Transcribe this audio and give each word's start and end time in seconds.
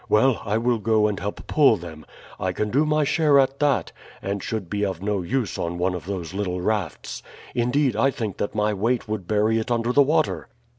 "Well, 0.09 0.41
I 0.43 0.57
will 0.57 0.79
go 0.79 1.05
and 1.05 1.19
help 1.19 1.45
pull 1.45 1.77
them. 1.77 2.07
I 2.39 2.53
can 2.53 2.71
do 2.71 2.87
my 2.87 3.03
share 3.03 3.37
at 3.37 3.59
that, 3.59 3.91
and 4.19 4.41
should 4.41 4.67
be 4.67 4.83
of 4.83 5.03
no 5.03 5.21
use 5.21 5.59
on 5.59 5.77
one 5.77 5.93
of 5.93 6.07
those 6.07 6.33
little 6.33 6.59
rafts; 6.59 7.21
indeed, 7.53 7.95
I 7.95 8.09
think 8.09 8.37
that 8.37 8.55
my 8.55 8.73
weight 8.73 9.07
would 9.07 9.27
bury 9.27 9.59
it 9.59 9.69
under 9.69 9.93
the 9.93 10.01
water." 10.01 10.47